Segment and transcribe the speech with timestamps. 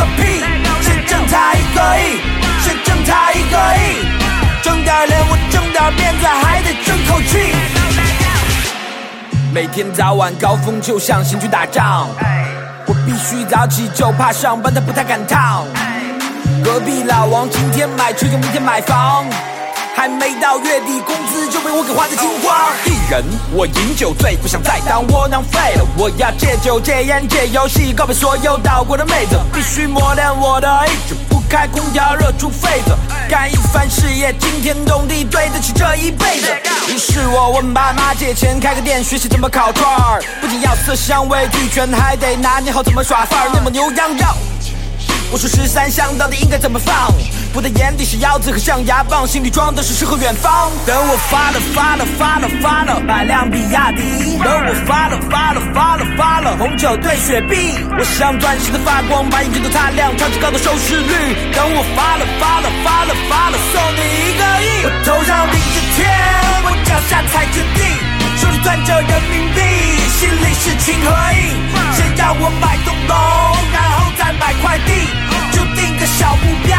[0.00, 0.42] 个屁！
[0.80, 2.20] 谁挣他一个亿？
[2.62, 4.06] 谁挣他一个亿？
[4.62, 7.54] 挣点脸，我挣点面子，还得争口气。
[9.52, 12.08] 每天早晚高峰就像行军打仗，
[12.86, 15.66] 我必须早起，就怕上班他不太赶趟。
[16.64, 19.26] 隔壁老王今天买车，就明天买房。
[20.00, 22.56] 还没到月底工资就被我给花的精光。
[22.86, 25.86] 一人我饮酒醉，不想再当窝囊废了。
[25.94, 31.14] 我要戒酒戒烟戒游戏，告别所有倒过的妹子，必须磨练我的意志。
[31.28, 32.96] 不开空调热出痱子，
[33.28, 36.46] 干一番事业惊天动地，对得起这一辈子。
[36.88, 43.50] 于是我问爸妈借钱开个店，学习怎么烤串儿，不仅要色香味俱全，还得拿捏好怎么耍范儿。
[43.52, 44.24] 那么牛羊肉，
[45.30, 47.12] 我说十三香到底应该怎么放？
[47.52, 50.70] 我的眼底是腰子和象牙棒，心里装的是诗和远方。
[50.86, 61.10] 等我发了发了发了发了买辆比亚迪，等我发了发了发了发了红酒兑雪碧，我像钻石的发光，把眼睛都擦亮，超级高的收视率。
[61.52, 64.66] 等我发了发了发了发了，送你一个亿。
[64.86, 66.06] 我头上顶着天，
[66.62, 67.82] 我脚下踩着地，
[68.38, 69.58] 手里攥着人民币，
[70.22, 71.50] 心里是情和义。
[71.98, 75.18] 先要我买栋楼，然后再买块地。
[75.50, 76.78] 就定个小目标，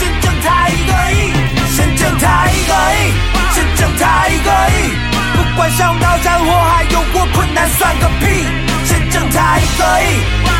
[0.00, 1.30] 先挣他一个亿，
[1.76, 3.12] 先挣他一个亿，
[3.52, 4.96] 先挣他一个亿。
[5.36, 8.46] 不管上刀山火海，有过困难算个屁，
[8.86, 10.06] 先挣他一个亿，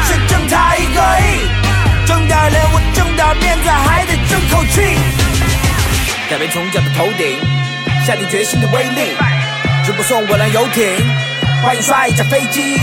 [0.07, 1.49] 先挣他一个亿。
[2.07, 4.99] 挣点脸，我挣点面子，还得争口气。
[6.29, 7.41] 改变从脚的头顶，
[8.07, 9.17] 下定决心的威力。
[9.87, 10.85] 直播送我辆游艇，
[11.63, 12.79] 欢迎刷一架飞机。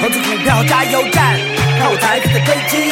[0.00, 1.38] 投资股票加油站，
[1.78, 2.90] 看我财富的堆积。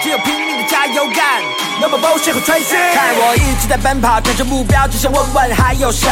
[0.00, 0.45] 只有拼。
[0.66, 1.42] 加油干
[1.80, 2.74] ，No more bullshit 和吹嘘。
[2.94, 6.08] 看我一直在奔跑，朝着目标，只想问问还有谁？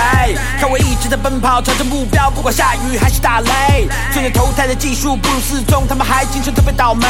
[0.59, 3.89] 看我一直在奔跑，朝着目标，不管下雨还是打雷。
[4.13, 7.07] 虽然投胎的技术不如四中，他们还精神特别倒霉。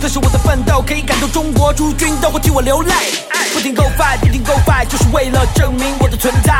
[0.00, 2.92] 但是我的奋斗可以感动中国诸军，都会替我流泪。
[3.52, 6.52] 不停 go fight，不停 go fight，就是为了证明我的存在。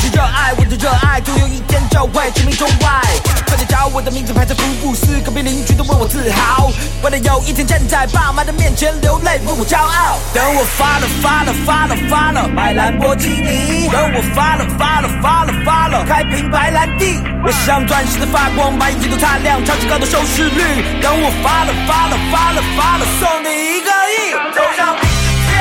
[0.00, 3.02] 是热爱我的热爱，总有一天就会驰名中外。
[3.46, 6.70] 快点找我的名字排在福布斯，隔壁邻居都为我自豪。
[7.02, 9.40] 为了有一天站在爸妈的面前流泪。
[9.58, 13.88] 我骄傲，等我发了发了发了发了，买兰博基尼。
[13.88, 17.16] 等我发了发了发了发了，开瓶白兰地。
[17.42, 20.60] 我像钻石的发光，把眼睛都擦亮，超级高的收视率。
[21.00, 24.36] 等我发了发了发了发了，送你一个亿。
[24.52, 25.56] 头上顶着天，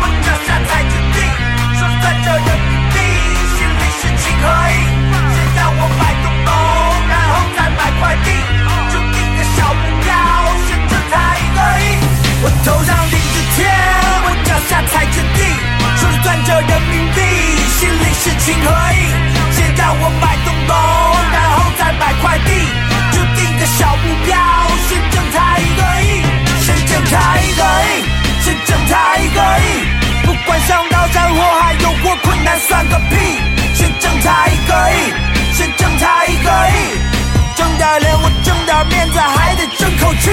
[0.00, 1.20] 我脚下踩着地，
[1.76, 2.96] 手攥着人民币，
[3.44, 4.88] 心里是情和义。
[5.36, 6.50] 先让我买栋楼，
[7.12, 8.32] 然后再买块地，
[8.88, 10.16] 就定个小目标，
[10.64, 12.00] 先挣他一个亿。
[12.40, 12.93] 我头上。
[14.64, 15.40] 脚下踩着地，
[16.00, 17.20] 手里攥着人民币，
[17.78, 18.98] 心里是情和义。
[19.52, 20.74] 先让我买栋楼，
[21.32, 22.50] 然后再买块地，
[23.12, 24.34] 就定个小目标，
[24.88, 26.24] 先挣他一个亿，
[26.64, 28.04] 先挣他一个亿，
[28.40, 30.26] 先挣他一个亿。
[30.26, 33.16] 不管上刀山火海，有过困难算个屁，
[33.74, 35.12] 先挣他一个亿，
[35.52, 36.98] 先挣他一个亿。
[37.54, 40.30] 挣点脸，我挣点面子，还得争口气。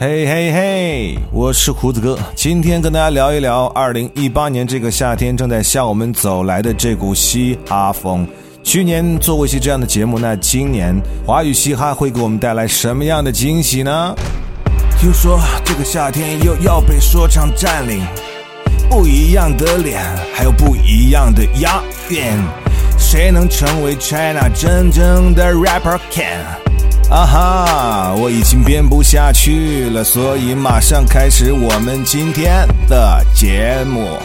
[0.00, 8.24] 嘿嘿嘿，我是胡子哥，今天跟大家聊一聊二零一八年这个夏天正在向我们走来的这股嘻哈风。
[8.62, 10.94] 去年做过一期这样的节目，那今年
[11.26, 14.14] 华语嘻哈会给我们带来什么样的惊喜呢？
[15.00, 18.00] 听说这个夏天又要被说唱占领，
[18.88, 20.00] 不一样的脸，
[20.32, 22.22] 还有不一样的押韵，
[22.96, 26.67] 谁能成为 China 真正的 rapper can？
[27.10, 28.14] 啊哈！
[28.14, 34.18] 我已经编不下去了，所以马上开始我们今天的节目。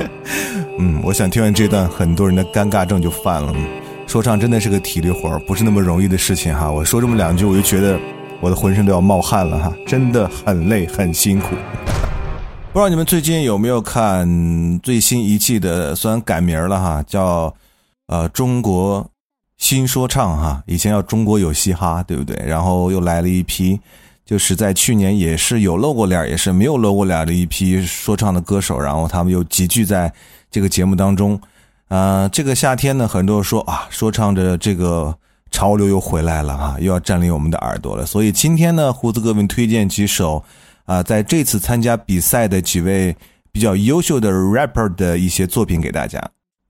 [0.80, 3.54] 嗯，我想听完这段，很多人的尴尬症就犯了。
[4.06, 6.70] 说唱真的是个体力活不是那么容易的事情哈。
[6.70, 8.00] 我说这么两句，我就觉得
[8.40, 11.48] 我的浑身都要冒汗了哈，真的很累，很辛苦。
[12.72, 15.94] 不知道你们最近有没有看最新一季的？
[15.94, 17.54] 虽然改名了哈，叫
[18.06, 19.06] 呃中国。
[19.62, 22.36] 新说唱哈，以前叫中国有嘻哈，对不对？
[22.44, 23.78] 然后又来了一批，
[24.26, 30.12] 就是在去年也是有露过脸，也是没有露过脸的一批说唱的歌手，然后他们又集聚在
[30.50, 31.40] 这个节目当中。
[31.86, 35.16] 呃，这个夏天呢，很多人说啊，说唱的这个
[35.52, 38.04] 潮流又回来了哈，又要占领我们的耳朵了。
[38.04, 40.42] 所以今天呢，胡子哥们推荐几首
[40.86, 43.16] 啊，在这次参加比赛的几位
[43.52, 46.20] 比较优秀的 rapper 的一些作品给大家。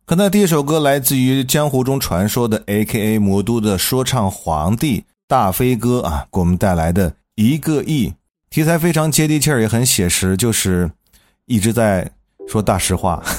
[0.04, 8.12] 刚才第一首歌来自于江湖中传说的 A.K.A 魔都的说唱皇帝大飞哥啊，给我们带来的一个亿，
[8.50, 10.90] 题材非常接地气儿，也很写实，就是
[11.46, 12.10] 一直在
[12.48, 13.22] 说大实话。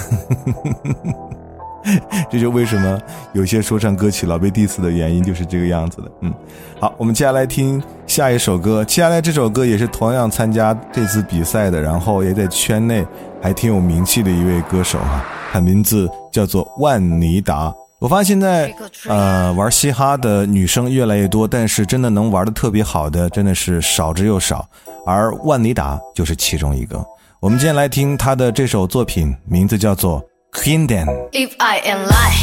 [2.32, 2.98] 这就为什么
[3.34, 6.10] 有些说唱歌曲老被 diss 的原因，就是这个样子的。
[6.22, 6.34] 嗯，
[6.80, 13.06] 好，我们接下来听下一首歌，接下来这首歌也是同样参加这次比赛的，然后也在圈内
[13.44, 15.22] 还挺有名气的一位歌手哈。
[15.52, 17.74] 他名字叫做万妮达。
[18.00, 18.74] 我发现现在，
[19.08, 24.66] 呃，玩嘻哈的女生越来越多，但是真的能玩的特别好的，真的是少之又少。
[25.06, 27.06] 而万妮达就是其中一个。
[27.42, 30.24] 我们今天来听他的这首作品，名字叫做。
[30.62, 31.08] Hinden。
[31.34, 32.34] If I am lie，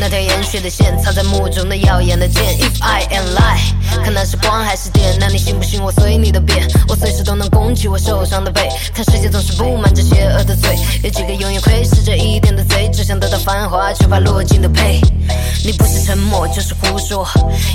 [0.00, 2.42] 那条延续的线藏在幕中的耀眼的剑。
[2.58, 5.16] If I am lie，看那是光还是电？
[5.20, 6.66] 那你信不信我随你的便？
[6.88, 8.68] 我随时都能攻击我受伤的背。
[8.92, 15.00] 看世界总是布满着邪恶的罪，有几个永远窥视着一点的贼，只想得到繁华，却怕落尽的配。
[15.64, 17.26] 你不是沉默就是胡说，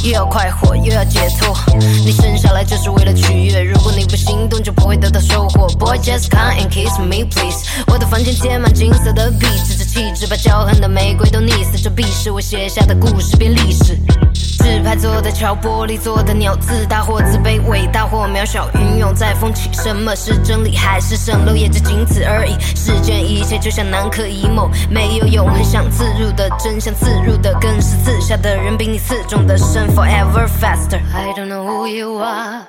[0.04, 1.56] 又要快活又要解脱。
[2.04, 5.68] 你生下来就是为了取悦，如果你不行动就不会得到收获。
[5.78, 9.83] Boy just come and kiss me please，我的房间贴满金色的壁纸。
[9.94, 13.96] 气质把骄横的玫瑰都溺死，这必是我写下的故事变历史。
[14.34, 19.70] 纸牌做的桥，玻璃做的鸟，自大或自卑，伟大或渺小，云涌在风起。
[19.72, 22.60] 什么是真理，还是蜃楼，也就仅此而已。
[22.76, 29.88] 世间一切就像南柯一梦，没有永恒，想刺入的真相，刺入的更是刺下的人比你刺中的深。
[29.96, 31.02] Forever faster。
[31.14, 32.66] I don't know who you are,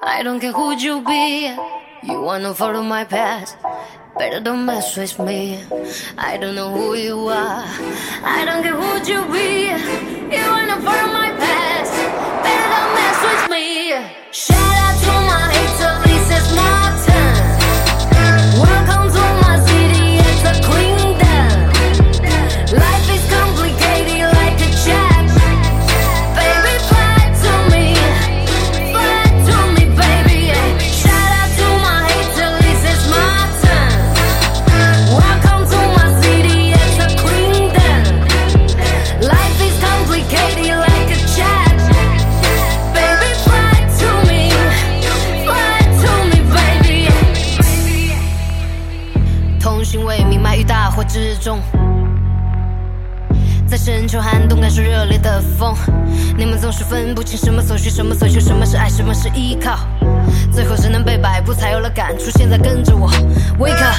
[0.00, 1.54] I don't care who you be.
[2.00, 3.50] You wanna follow my path.
[4.18, 5.64] Better don't mess with me.
[6.18, 7.64] I don't know who you are.
[8.22, 9.72] I don't care who you be.
[10.36, 11.11] You wanna follow
[54.12, 55.74] 秋寒冬感受热烈的风。
[56.36, 59.78] 你们总是分不清什么所需，什么所求，什么是爱，什么是依靠。
[60.52, 62.30] 最后只能被摆布，才有了感触。
[62.32, 63.10] 现在跟着我
[63.58, 63.96] ，Wake up。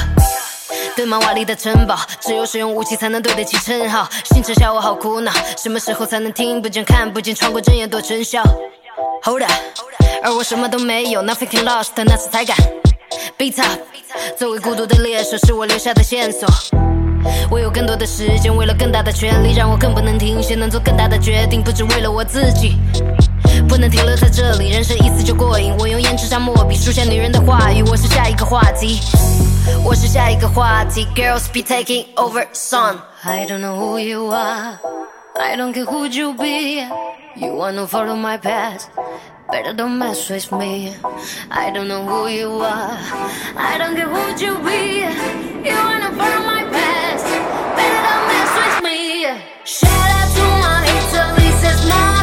[0.94, 4.08] 对马瓦里的城堡，只有使用武器才能对得起称号。
[4.26, 8.40] 星辰下我好苦恼，什么时候才能听不见、看不见，穿过针眼多尘嚣
[9.24, 9.52] ？Hold up，
[10.22, 12.56] 而我什么都没有，Nothing can lost，那次才敢
[13.36, 13.80] beat up。
[14.38, 16.46] 作为孤独的猎手，是我留下的线索。
[17.50, 22.76] 我有更多的时间，为了更大的权利，让我更不能停歇，能做更大的决定，不只为了我自己。
[23.68, 25.74] 不能停留在这里，人生一次就过瘾。
[25.78, 27.82] 我用胭脂上墨笔，书写女人的话语。
[27.82, 29.00] 我是下一个话题，
[29.84, 31.06] 我是下一个话题。
[31.14, 32.98] Girls be taking over song.
[33.22, 34.78] I don't know who you are,
[35.34, 36.84] I don't care who you be.
[37.36, 38.82] You wanna follow my path?
[39.50, 40.94] Better don't mess with me.
[41.48, 42.98] I don't know who you are,
[43.56, 45.06] I don't care who you be.
[45.64, 46.63] You wanna follow my
[49.66, 52.13] Shout out to my haters, Lisa's Martin.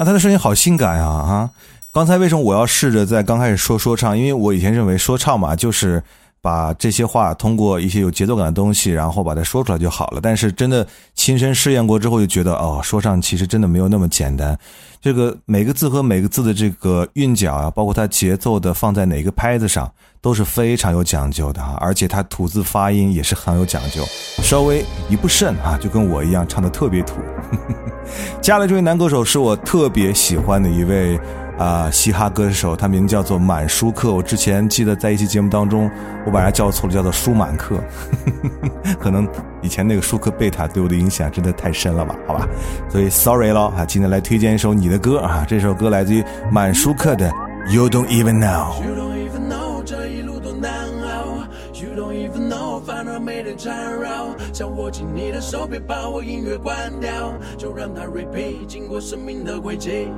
[0.00, 1.06] 啊，他的声音好性感啊！
[1.06, 1.50] 啊，
[1.92, 4.16] 刚才为什么我要试着在刚开始说说唱？
[4.16, 6.02] 因为我以前认为说唱嘛，就是
[6.42, 10.20] 把这些话通过一些有节奏感的东西，然后把它说出来就好了。
[10.22, 14.58] 但是真的亲身试验过之后，就觉得哦，说唱其实真的没有那么简单。
[15.00, 21.76] 这个每个字和每个字的这个韵脚啊，包括它节奏的放在哪个拍子上，都是非常有讲究的啊。
[21.80, 24.04] 而且它吐字发音也是很有讲究，
[24.42, 27.16] 稍微一不慎啊，就跟我一样唱的特别土。
[28.40, 31.18] 接下来这位男歌手是我特别喜欢的一位
[31.60, 34.10] 啊嘻哈歌手，他名叫做满舒克。
[34.14, 35.90] 我之前记得在一期节目当中，
[36.24, 37.78] 我把他叫错了，叫做舒满克。
[38.98, 39.28] 可能
[39.60, 42.16] 以前那个舒克贝塔对我的影响真的太深了吧？
[42.26, 42.48] 好吧，
[42.88, 43.84] 所以 sorry 了啊。
[43.84, 47.30] 今天来推荐一首你的歌啊，这首歌来自于满舒克的
[47.68, 49.19] You Don't Even Know。
[51.80, 60.08] You don't even know，反而没人缠绕，想握紧你的手，别把我音乐关掉，就让它 repeat，经过生命的轨迹。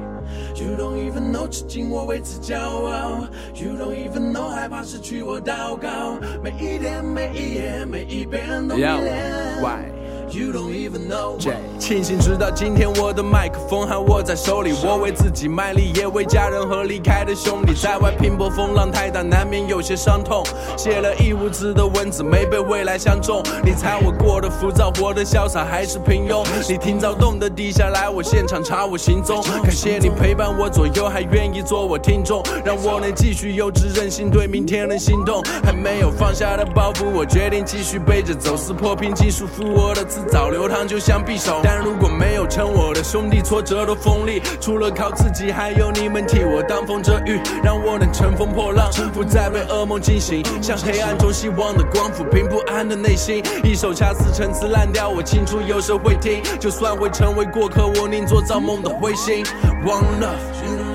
[0.56, 3.28] You don't even know，至今我为此骄傲。
[3.54, 10.01] You don't even know，害怕失去我祷告，每一天每一夜每一遍都迷恋。
[10.32, 11.36] You don't even know。
[11.78, 14.72] 庆幸直到今天，我的麦克风还握在手里。
[14.82, 17.74] 我为自己卖力，也为家人和离开的兄弟。
[17.74, 20.42] 在外拼搏，风浪太大，难免有些伤痛。
[20.74, 23.42] 写了一屋子的文字，没被未来相中。
[23.62, 26.42] 你猜我过得浮躁，活得潇洒，还是平庸？
[26.66, 29.42] 你听躁动的低下来，我现场查我行踪。
[29.62, 35.42] 感谢你陪伴我左右，还愿意做我听众，让我能继续幼稚任性，对明天能心动。
[35.62, 40.21] 还没有放下的包袱，我决定继续背着走，撕破平静，束缚我的自。
[40.30, 44.42] 早流淌就像匕首，但如果没有成我的兄弟，挫折都锋利。
[44.60, 50.42] 除了靠自己，还有你们替我挡风遮雨，让我能乘风破浪，不再被噩梦惊醒。
[50.62, 53.42] 像黑暗中希望的光，抚平不安的内心。
[53.64, 56.42] 一首恰似陈词滥调，我清楚有时会听。
[56.58, 59.44] 就算会成为过客，我宁做造梦的彗星。
[59.84, 60.91] One love，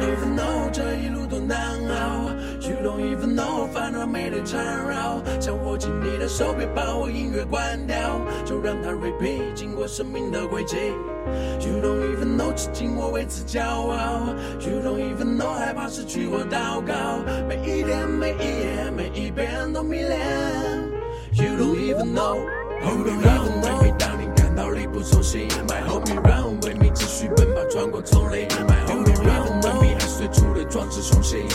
[3.38, 10.76] Know，烦恼没人缠绕，想握紧你的手，别把我音乐关掉，就让它 repeat，经过生命的轨迹。
[11.60, 14.34] You don't even know，至今我为此骄傲。
[14.60, 20.18] You don't even know，害怕失去我祷告，每一天每一夜每一遍都迷恋。
[21.34, 31.46] You don't even know，You don't even know，每当你感到力不从心，My homie run，为你继续奔跑穿过丛林，My homie run，为你还随处的壮志雄心。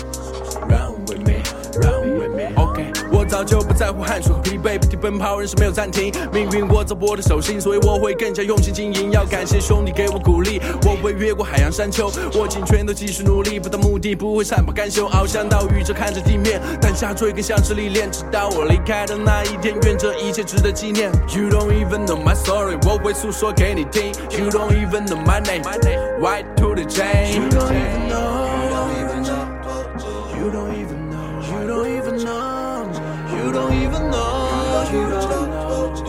[1.06, 1.42] With me,
[1.80, 2.52] run with me.
[2.56, 6.12] OK，我早就不在乎汗水和疲惫，不停奔跑，人生没有暂停。
[6.32, 9.10] 命运握在我的手心，所以我会更加用心经营。
[9.12, 15.08] 要感谢兄弟给我鼓励，我会越过海洋山丘，握紧拳头继续努力，不到目的不会善罢甘休。
[15.08, 18.10] 翱翔到宇宙，看着地面，但下坠更像是历练。
[18.10, 21.10] 直到我离开的那一天，愿这一切值得纪念。
[21.34, 24.12] You don't even know my story，我会诉说给你听。
[24.38, 28.31] You don't even know my name，White to the chain。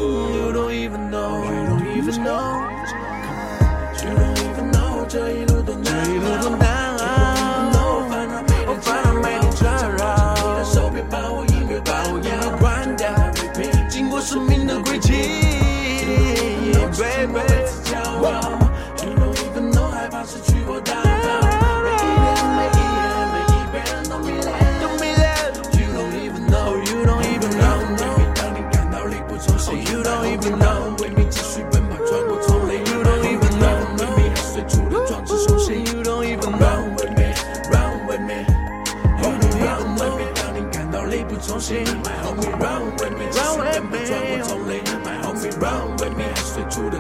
[0.04, 1.44] You don't even know.
[1.44, 2.70] You don't even know.
[4.02, 5.06] You don't even know.
[5.08, 8.02] 这一路多难，这一路多难熬。
[8.10, 10.34] 烦恼每天烦恼每天缠绕。
[10.36, 13.10] 你的手别把我音乐把我音乐关掉。
[13.90, 15.12] 经过生命的轨迹
[16.98, 18.63] ，baby。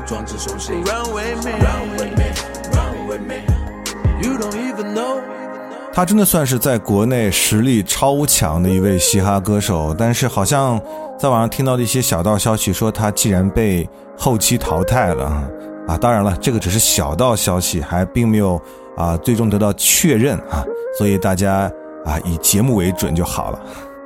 [0.05, 0.75] 随处的壮志雄心。
[0.83, 3.35] Run with me，run with me，run with me。
[4.21, 5.21] You don't even know。
[5.93, 10.79] 他真的算是在国内实力超强的一位嘻哈歌手，但是好像。
[11.15, 15.25] 在网上听到的一些小道消息说，他竟然被后期淘汰了
[15.87, 18.59] 啊，当然了，这个只是小道消息，还并没有
[18.97, 20.65] 啊最终得到确认啊，
[20.97, 21.71] 所以大家
[22.03, 23.59] 啊以节目为准就好了，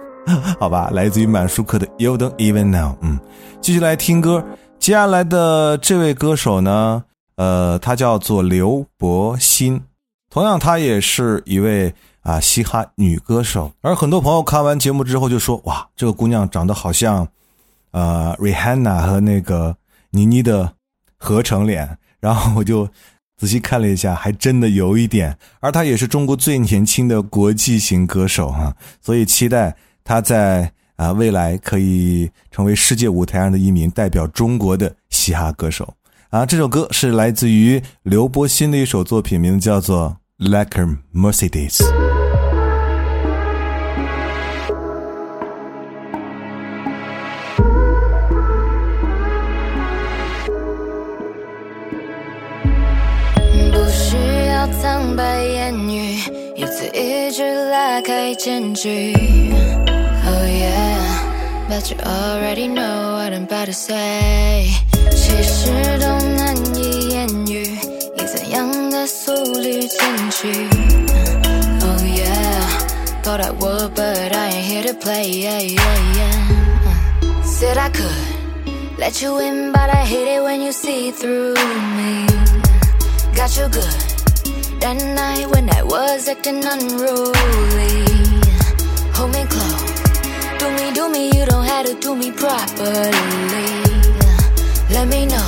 [0.60, 0.92] 好吧？
[0.94, 3.18] 来自于满舒克的 You Don't Even Know，嗯，
[3.62, 4.44] 继续来听歌。
[4.80, 7.04] 接下来的这位歌手呢，
[7.36, 9.82] 呃，他叫做刘柏辛，
[10.30, 11.94] 同样他也是一位。
[12.28, 17.26] 啊，嘻哈女歌手，而很多朋友看完节目之后就说：“哇，这个姑娘长得好像，
[17.92, 19.74] 呃，Rihanna 和那个
[20.10, 20.74] 倪妮的
[21.18, 22.86] 合成脸。”然后我就
[23.38, 25.38] 仔细看了一下，还真的有一点。
[25.62, 35.94] 而她也是中国最年轻的国际型歌手哈，所以期待她在啊未来可以成为世界舞台上的一名代表中国的嘻哈歌手。
[36.30, 41.78] 啊，这首歌是来自于刘柏辛的一首作品，名字叫做《Like a Mercedes》。
[53.72, 54.18] 不需
[54.50, 56.18] 要苍白言语，
[56.56, 59.14] 一字一句拉开间距。
[61.67, 64.71] Oh yeah，but you already know what I'm about to say。
[65.11, 67.79] 其实都难以言喻，
[68.17, 70.69] 以怎样的速率前去？
[71.81, 78.11] Oh yeah，thought I would but I ain't here to play。Yeah yeah yeah。Said I could
[78.99, 81.55] let you in, but I hate it when you see through
[81.97, 82.27] me.
[83.35, 83.95] Got you good
[84.81, 88.06] that night when I was acting unruly.
[91.10, 93.12] Me, you don't have to do me properly.
[94.90, 95.46] Let me know，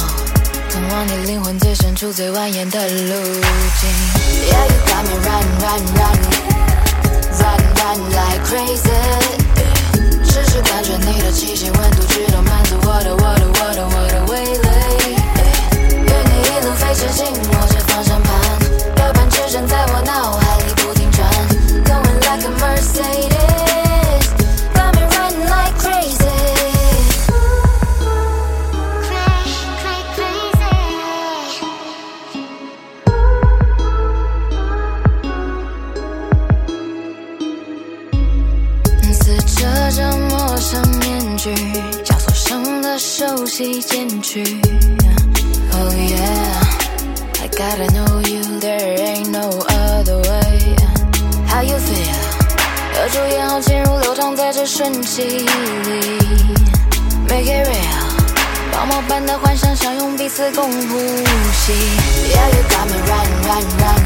[0.70, 3.14] 通往你灵魂最深处最蜿蜒的路
[3.80, 3.90] 径。
[4.46, 6.18] Yeah, you got me run, run, run,
[7.40, 8.90] run, run like crazy.
[10.24, 14.68] 只是感觉你的气息温度，直到满足我的我的我的我的味蕾。
[15.92, 18.30] 与你一路飞驰紧握着方向盘，
[18.96, 20.39] 表盘指针在我脑
[43.60, 44.42] 熟悉剪去。
[45.74, 46.64] Oh yeah,
[47.42, 50.78] I gotta know you, there ain't no other way.
[51.46, 52.16] How you feel？
[52.96, 55.46] 有主演好进入流淌在这瞬息里
[57.28, 58.72] ，Make it real。
[58.72, 60.98] 泡沫般的幻想，相拥彼此共呼
[61.52, 61.74] 吸。
[62.32, 64.02] Yeah, you got me run, run, run,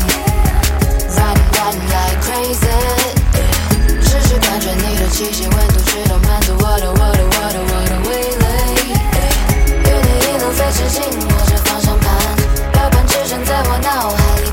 [1.13, 2.73] run, run like crazy.
[4.01, 8.42] 只是感觉你的气息温度，直到满足我的我的我的我的味蕾。
[10.53, 12.11] 飞驰紧握着方向盘，
[12.71, 14.52] 表盘指针在我脑海里。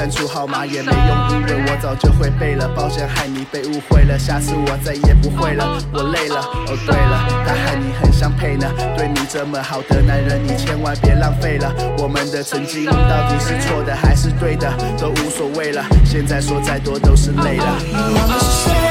[0.00, 2.66] 删除号码也没用，因为我早就会背了。
[2.74, 5.78] 抱歉害你被误会了，下次我再也不会了。
[5.92, 8.66] 我累了，哦对了，他和你很相配呢。
[8.96, 11.70] 对你这么好的男人，你千万别浪费了。
[11.98, 15.84] 我们的曾经到底是错的还是对的，都无所谓了。
[16.06, 18.89] 现在说再多都是累了。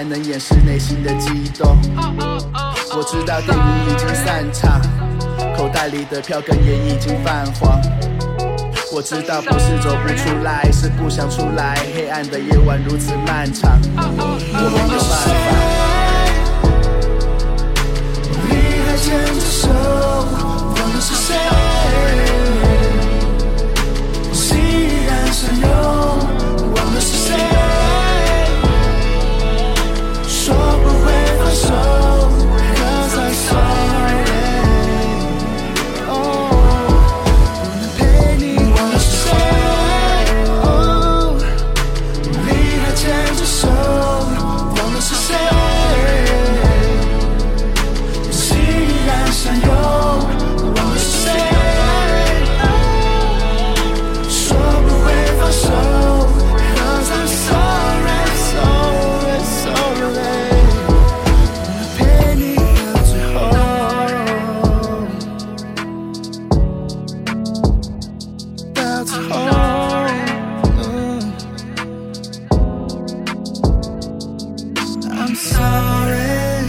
[0.00, 1.76] 才能掩饰内心的激动。
[2.96, 4.80] 我知道电影已经散场，
[5.54, 7.78] 口袋里的票根也已经泛黄。
[8.94, 11.78] 我知道不是走不出来，是不想出来。
[11.94, 14.00] 黑暗的夜晚如此漫长，我
[14.56, 15.52] 没有办法。
[18.48, 18.52] 你
[18.86, 21.28] 还牵着手，忘了是谁？
[24.32, 24.48] 夕
[25.06, 25.68] 阳闪耀，
[26.16, 26.39] 忘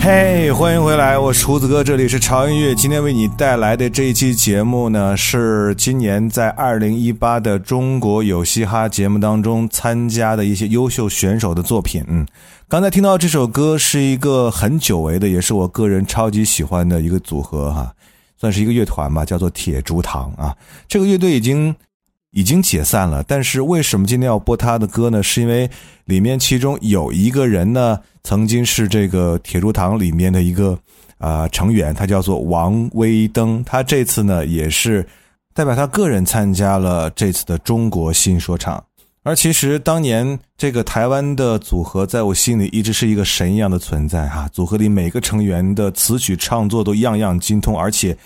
[0.03, 2.73] 嘿欢迎回来，我是胡子哥，这里是潮音乐。
[2.73, 12.03] 今天为你带来的这一期节目呢，是今年在二零一八的中国有嘻哈节目当中参加的一些优秀选手的作品。
[12.07, 12.25] 嗯，
[12.67, 17.93] 刚才听到这首歌是一个很久违的，也是我个人超级喜欢的一个组合哈，
[18.39, 20.55] 算是一个乐团吧，叫做铁竹堂啊。
[20.87, 21.75] 这个乐队已经
[22.31, 25.21] 已经解散了，但是为什么今天要播他的歌呢？
[25.21, 25.69] 是因为
[26.05, 30.77] 里面其中有一个人呢，曾经是这个铁竹堂里面的一个
[31.17, 35.05] 啊、成员，他叫做王威登，他这次呢也是
[35.53, 38.81] 代表他个人参加了这次的中国新说唱。
[39.23, 48.17] 而其实当年这个台湾的组合，在我心里一直是一个神一样的存在哈、组合里每个成员的词曲创作都样样精通，而且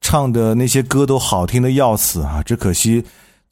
[0.00, 2.42] 唱的那些歌都好听的要死啊！
[2.44, 3.02] 只可惜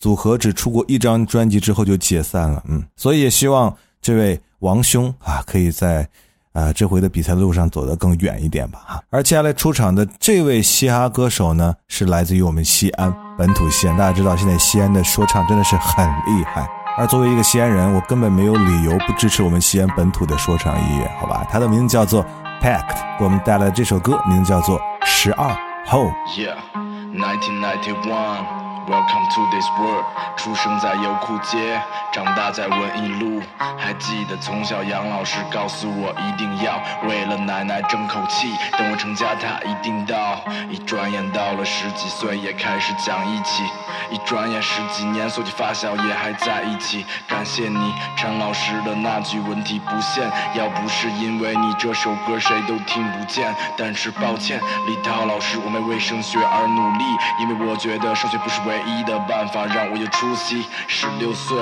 [0.01, 6.09] 组合只出过一张专辑之后就解散了，嗯，所以也希望这位王兄啊，可以在
[6.53, 9.01] 啊、这回的比赛路上走得更远一点吧哈。
[9.11, 16.69] 而接下来出场的这位嘻哈歌手呢，是来自于我们西安本土西安，大家知道现在西安的说唱真的是很厉害。
[16.99, 21.47] 而作为一个西安人，我根本没有理由不支持我们西安本土的说唱音乐，好吧？
[21.49, 22.25] 他的名字叫做
[22.61, 26.07] Pact，给我们带来的这首歌名字叫做《十二后》。
[26.37, 26.57] Yeah,
[27.15, 28.60] 1991.
[28.91, 30.05] Welcome to this world.
[30.37, 31.81] 出生在油库街，
[32.13, 33.41] 长大在文艺路。
[33.79, 38.53] 还记得从小杨老师告诉我，一定要为了奶奶争口气。
[38.77, 40.41] 等我成家，他一定到。
[40.69, 43.63] 一转眼到了十几岁，也开始讲义气。
[44.11, 47.07] 一转眼十几年，所有发小也还在一起。
[47.29, 50.29] 感谢你，陈老师的那句文体不限。
[50.55, 53.55] 要不是因为你这首歌，谁都听不见。
[53.77, 57.05] 但是抱歉，李涛老师，我没为升学而努力，
[57.39, 60.67] 因为我觉得升学不是唯唯一的办法让我有出息。
[60.87, 61.59] 十六岁，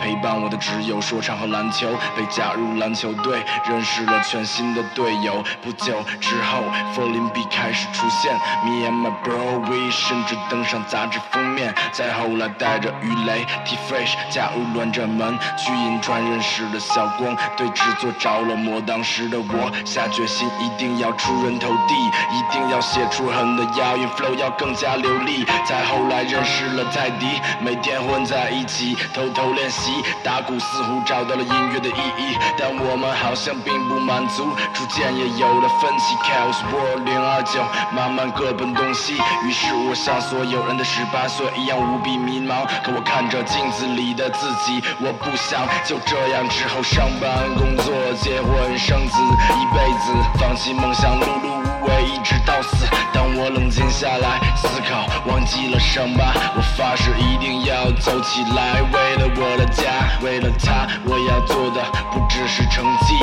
[0.00, 5.44] 陪伴我的只有说唱和篮球，被加入篮球队，认识了全新的队友。
[5.60, 6.62] 不久之后，
[6.94, 11.74] 佛林比开始出现，Me and my bro we 甚至登上杂志封面。
[11.92, 18.80] 再后来，带着鱼雷 T Fresh 加入乱战门，去银川认识了小光，对制作着了魔。
[18.80, 21.94] 当时的我下决心，一定要出人头地，
[22.32, 25.44] 一定要写出狠的押韵 flow 要更加流利。
[25.66, 27.26] 再后来认识了泰迪，
[27.60, 32.36] 每天混在一起偷偷练习打鼓，似乎找到了音乐的意义。
[32.58, 36.16] 但我们好像并不满足，逐渐也有了分歧。
[36.22, 37.60] Chaos World 零二九，
[37.94, 39.14] 慢慢各奔东西。
[39.44, 42.66] 于是我像所有人的十八岁一样无比迷茫。
[42.84, 49.16] 可我看着镜子里的自己，我不想就这样之后上班、工作、结婚、生子，
[49.58, 52.86] 一辈子放弃梦想，碌碌无为，一直到死。
[53.12, 58.82] 当我冷静下来思考，忘记了伤疤，我发誓一定要走起来。
[58.92, 63.14] 为了我的家，为了他，我要做的不只是成绩。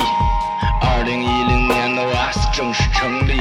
[0.81, 3.39] 二零一零年的 OS 正式成立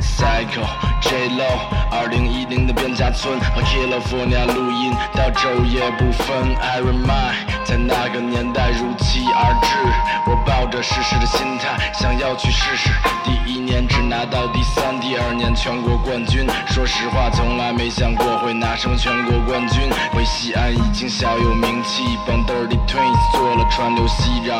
[0.00, 0.66] ，Cycle
[1.00, 1.58] J Lo，
[1.90, 10.30] 二零一零的边家村和 California 录音到昼夜不分，I remind 在那个年代如期而至。
[10.30, 12.90] 我抱着试试的心态，想要去试试。
[13.24, 16.46] 第一年只拿到第三，第二年全国冠军。
[16.66, 19.88] 说实话，从来没想过会拿什么全国冠军。
[20.12, 24.52] 回西安已经小有名气，帮 Dirty Twins 做了川流熙攘，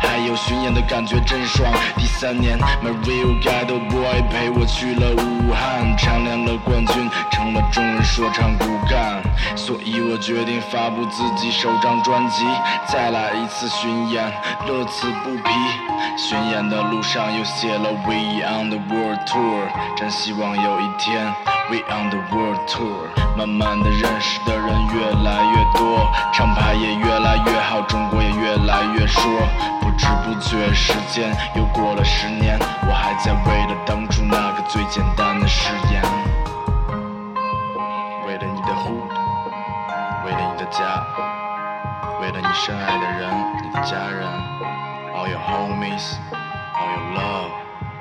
[0.00, 1.72] 还有巡演的感觉真爽。
[1.96, 9.20] 第三年，My Real Ghetto Boy 陪我去了武汉，丈量了冠军，成了中文说唱骨干。
[9.56, 12.44] 所以我决定发布自己首张专辑，
[12.86, 14.24] 再来一次巡演，
[14.66, 15.50] 乐此不疲。
[16.16, 19.62] 巡演的路上又写了 We on the World Tour，
[19.96, 21.26] 真希望有一天
[21.70, 23.08] We on the World Tour。
[23.36, 29.22] 慢慢的认识的人越来越多，厂牌也越来越好，中国也越来越说。
[29.80, 36.02] 不知不觉时间又过了十年，我还在为了当初那个最简单的誓言，
[42.49, 43.29] 你深爱的人，
[43.63, 44.27] 你的家人，
[45.13, 47.97] all your homies，all your love，go，fight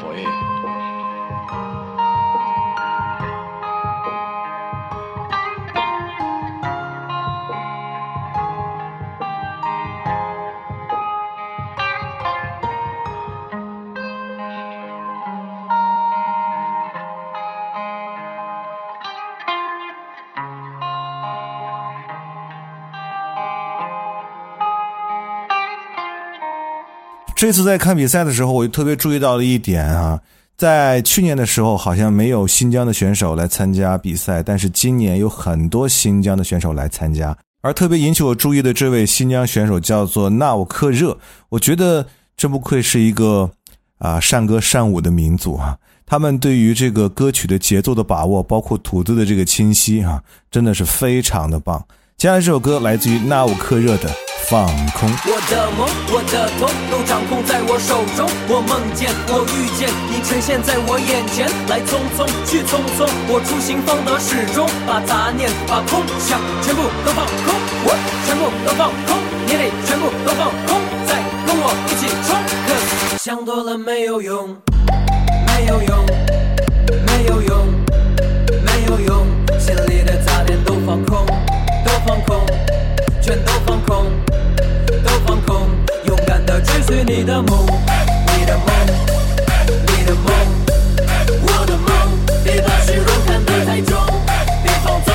[0.00, 0.95] for it。
[27.37, 30.19] 这次在看比赛的时候，我就特别注意到了一点啊，
[30.57, 37.37] 在去年的时候好像没有新疆的选手来参加比赛，但是今年有很多新疆的选手来参加。
[37.61, 41.15] 而特别引起我注意的这位新疆选手叫做纳吾克热，
[41.49, 42.03] 我觉得
[42.35, 43.47] 真不愧是一个
[43.99, 51.85] 啊善歌善舞的民族啊，他们对于这个歌曲的节奏的把握，包括吐字的这个清晰啊，真的是非常的棒。
[52.17, 54.09] 接下来这首歌来自于纳吾克热的
[54.49, 55.09] 《放空》。
[55.25, 58.29] 我的梦，我的痛，都掌控在我手中。
[58.47, 61.51] 我梦见，我遇见，你呈现在我眼前。
[61.67, 67.91] 来匆匆，去匆匆，我初心方得始终，把杂念，把空想全部都放空，我
[68.25, 72.39] 全部都放空，你得全部都放空，再跟我一起冲。
[73.19, 74.55] 想多了没有用，
[75.47, 76.05] 没有用，
[77.05, 77.67] 没有用，
[78.63, 79.27] 没有用，
[79.59, 81.25] 心里的杂念都放空。
[81.83, 82.45] 都放空，
[83.21, 84.05] 全都放空，
[85.03, 85.69] 都放空，
[86.05, 87.65] 勇敢的追随你的梦，
[88.37, 88.67] 你的梦，
[89.87, 90.33] 你的梦，
[91.41, 91.89] 我的梦，
[92.43, 93.97] 别把虚荣看得太重，
[94.63, 95.13] 别放纵，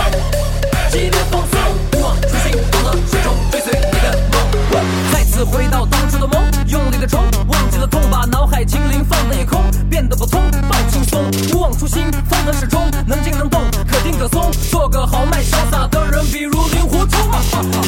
[0.91, 1.61] 记得放松，
[1.93, 16.92] 勿忘初心，放到始终，追随你的梦，再次回到当初的梦，用力的冲，忘记了痛，把脑海清零，放的也空，变得不通，放轻松，不忘初心，放得始终，能静能动，可定可松，做个豪迈潇洒的人，比如令狐冲，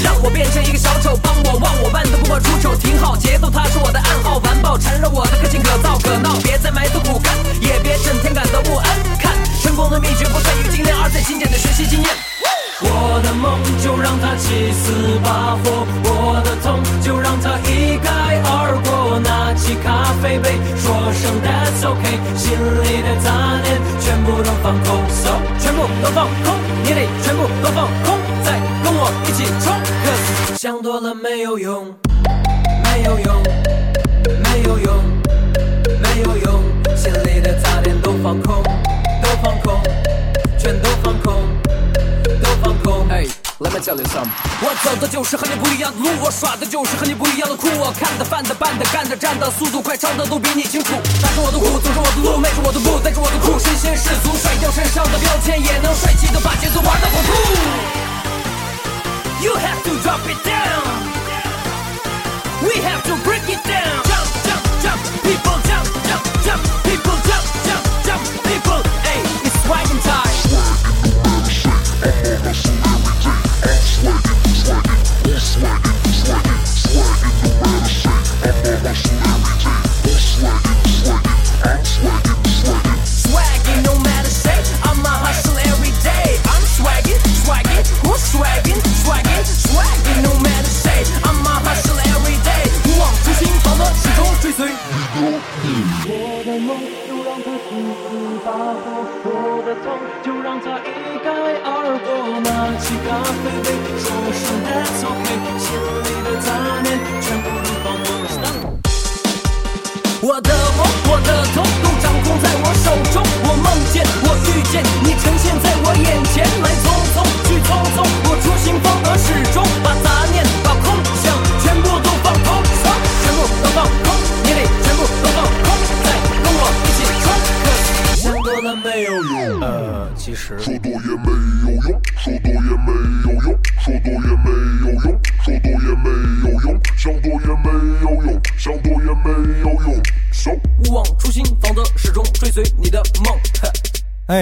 [0.03, 12.11] 让我变成一个小丑，帮我忘我扮的不过出丑，挺好，节奏它是我的暗号，完爆缠绕我的个性可造可闹，别再埋头苦干，也别整天感到不安，看成功的秘诀不在于精炼，而在精简的学习经验。
[12.81, 18.11] 我的梦就让它起死把火，我的痛就让它一概
[18.45, 19.19] 而过。
[19.21, 22.03] 拿起咖啡杯，说声 That's OK，
[22.37, 23.31] 心里的杂
[23.63, 25.31] 念全部都放空，so
[25.63, 28.59] 全部都放空，你得全部都放空，再
[29.05, 29.75] 我一起冲。
[30.03, 31.95] Cause 想多了没有用，
[32.85, 33.43] 没有用，
[34.43, 35.05] 没有用，
[36.01, 36.63] 没有用，
[36.97, 38.63] 心里的杂念都放空，
[39.21, 39.83] 都放空。
[40.59, 41.43] 全都放空，
[42.25, 43.07] 都放空。
[43.61, 44.33] Let me tell you something.
[44.63, 47.69] 我走的就是和你不一样的路，我耍的就是和你不一样的酷。
[47.79, 50.95] 我看的、犯的、办的、干的、站的，速度快，唱的都比你清楚。
[51.21, 58.04] 踏着我的鼓，走着我的路，迈着我的步，带着我的酷，身先士卒，甩掉身上的标签，也能帅气的把节奏玩得很酷。
[59.45, 60.85] You have to drop it down.
[62.67, 63.34] We have to break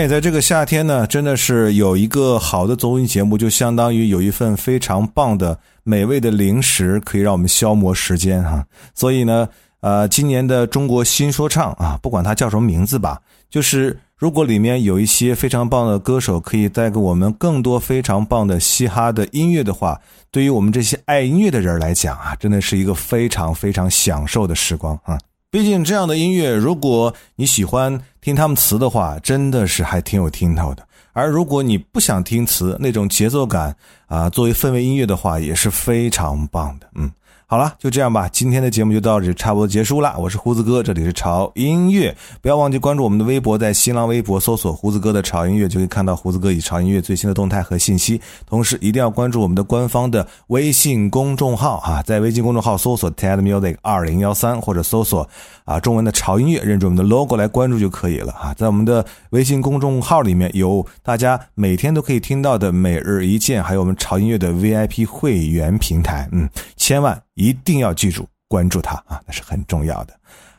[0.02, 8.66] 哎，在这个夏天呢，真的是有一个好的综艺节目，就相当于有一份非常棒的美味的零食，可以让我们消磨时间哈。
[8.96, 20.00] 所以呢，呃，今年的中国新说唱啊，不管它叫什么名字吧，就是如果里面有一些非常棒的歌手，可以带给我们更多非常棒的嘻哈的音乐的话，
[20.32, 25.16] 对于我们这些爱音乐的人来讲啊，真的是一个非常非常享受的时光啊。
[25.52, 30.82] 毕竟这样的音乐，如果你喜欢听他们词的话，真的是还挺有听头的。
[31.12, 36.88] 而如果你不想听词，那种节奏感啊，作为氛围音乐的话，也是非常棒的。
[36.94, 37.12] 嗯，
[37.52, 40.16] 好了，就这样吧，今天的节目就到这里，差不多结束了。
[40.18, 48.18] 我是胡子哥，这里是潮音乐，不要忘记关注我们的微博，在新浪微博搜索“胡子哥的潮音乐”，就可以看到胡子哥以潮音乐最新的动态和信息。
[48.46, 55.28] 同时，一定要关注我们的官方的微信公众号啊，在微信公众号搜索 “TED Music 二零幺三”或者搜索
[55.66, 58.54] 啊中文的潮音乐，认准我们的 logo 来关注就可以了啊。
[58.54, 70.14] 在我们的微信公众号里面有大家每天都可以听到的每日一见，还有我们潮音乐的 VIP 会员平台，嗯，千万一定要记住关注他啊，那是很重要的。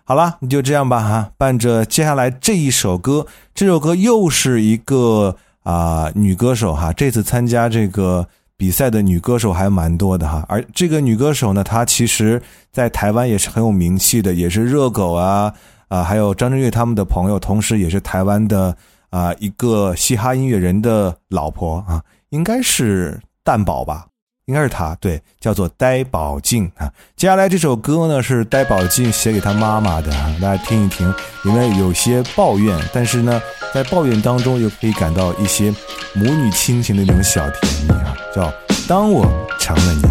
[0.05, 12.41] 好了，你就这样吧哈，伴着接下来这一首歌，这首歌又是一个啊、女歌手哈，这次参加这个比赛的女歌手还蛮多的哈，而这个女歌手呢，她其实
[12.71, 15.53] 在台湾也是很有名气的，也是热狗啊
[15.87, 18.75] 啊，还有张震岳他们的朋友，同时也是台湾的
[19.09, 24.07] 啊一个嘻哈音乐人的老婆啊，应该是蛋宝吧。
[24.45, 26.91] 应该是他，对，叫做呆宝静啊。
[27.15, 31.09] 接下来这首歌呢是呆宝静写给他妈妈的啊，大家听一听，
[31.43, 33.41] 里面有些抱怨，但是呢，
[33.73, 35.73] 在抱怨当中又可以感到一些
[36.13, 38.51] 母女亲情的那种小甜蜜啊，叫
[38.87, 39.25] “当我
[39.59, 40.01] 成了你”。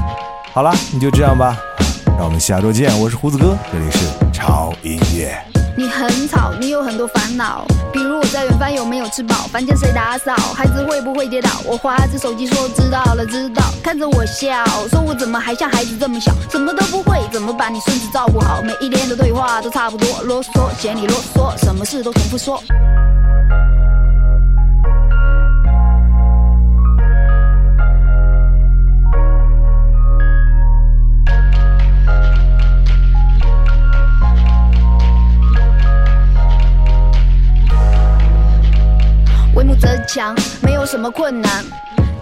[0.54, 1.58] 好了，你就这样吧，
[2.16, 2.98] 让我们下周见。
[2.98, 3.98] 我是胡子哥，这里是
[4.32, 5.51] 超音乐。
[5.74, 11.50] 你很吵，你有很多烦恼，比如我在远方有没有吃饱，房间谁打扫，孩子会不会跌倒。
[11.64, 18.60] 我划着手机说知道了，知道，看着我笑，说我怎么还像孩子这么小，什么都不会，怎么把你孙子照顾好？
[18.60, 22.62] 每一天的对话都差不多，啰嗦，嫌你啰嗦，什么事都重复说。
[39.82, 41.64] 为母则强，没有什么困难。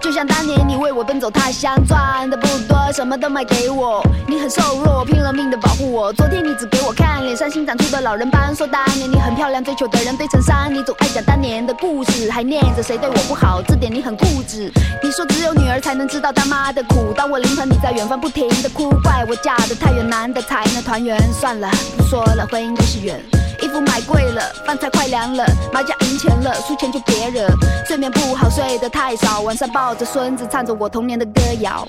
[0.00, 4.02] 就像当年你为我奔走他乡，赚的不多，什么都买给我。
[4.26, 6.11] 你很瘦弱，拼了命的保护我。
[6.12, 10.72] 昨天你只给我看脸上新长出的老人斑，说当年你很漂亮，追求的人堆成山。
[10.72, 14.72] 你总爱讲当年的故事，还念着谁对我不好，这点你很固执。
[15.02, 21.20] 你说只有女儿才能知道当妈的苦，当我临盆你在远方不停的哭，怪我嫁得太远，男的才能团圆。
[21.30, 23.20] 算了，不说了，婚姻就是缘。
[23.70, 27.46] 衣服买贵了，饭菜快凉了，麻将赢钱了，输钱就别惹。
[27.86, 31.86] 睡眠不好，睡得太少，晚上抱着孙子，唱着我童年的歌谣。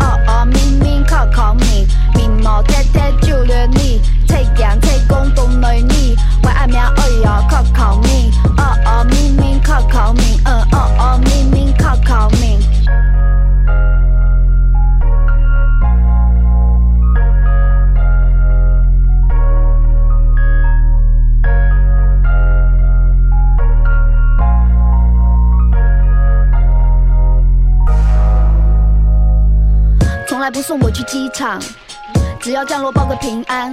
[0.00, 12.58] 哦哦，明明靠靠明，明么天天就连你，太阳太公都没你，我爱喵哎呀靠靠命，哦哦明明靠靠命，嗯哦哦明明靠靠命。
[30.42, 31.62] 来不送我去机场，
[32.40, 33.72] 只要降落报个平安。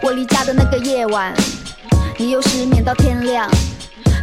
[0.00, 1.34] 我离家的那个夜晚，
[2.16, 3.50] 你又失眠到天亮。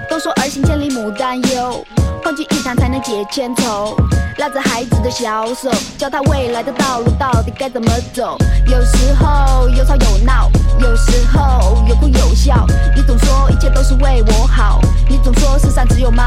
[0.09, 1.85] 都说儿行千里母担忧，
[2.23, 3.93] 换取一谈才能解千愁。
[4.37, 8.37] 拉着孩子的小手，教他未来的道路到底该怎么走。
[8.67, 10.49] 有时候有吵有闹，
[10.79, 12.65] 有时候有哭有笑。
[12.95, 16.26] 你总说一切都是为我好，你总说世上只有妈